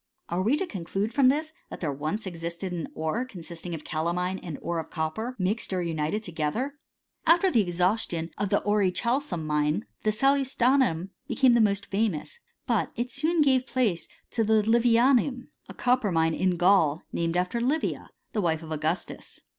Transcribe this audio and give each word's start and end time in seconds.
Are 0.29 0.41
we 0.41 0.57
to 0.57 0.65
conclude 0.65 1.13
from 1.13 1.29
this, 1.29 1.51
that 1.69 1.79
there 1.79 1.91
once 1.93 2.25
existed 2.25 2.73
an 2.73 2.87
ore 2.95 3.23
con 3.23 3.43
sisting 3.43 3.75
of 3.75 3.83
calamine 3.83 4.39
and 4.39 4.57
ore 4.59 4.79
of 4.79 4.89
copper, 4.89 5.35
mixed 5.37 5.71
or 5.71 5.83
united 5.83 6.23
together? 6.23 6.79
After 7.27 7.51
the 7.51 7.61
exhaustion 7.61 8.31
of 8.35 8.49
the 8.49 8.63
auri 8.65 8.91
chalcum 8.91 9.45
mine, 9.45 9.85
the 10.01 10.09
salustianum 10.09 11.09
became 11.27 11.53
the 11.53 11.61
most 11.61 11.85
fa 11.85 12.09
* 12.09 12.09
mous; 12.09 12.39
but 12.65 12.91
it 12.95 13.11
soon 13.11 13.43
gave 13.43 13.67
place 13.67 14.07
to 14.31 14.43
the 14.43 14.63
livianuniy 14.63 15.49
a 15.69 15.73
cop 15.75 16.01
per 16.01 16.11
mine 16.11 16.33
in 16.33 16.57
(raul, 16.57 17.01
named 17.13 17.37
after 17.37 17.61
Livia, 17.61 18.09
the 18.33 18.41
wife 18.41 18.63
of 18.63 18.71
Augustus. 18.71 19.39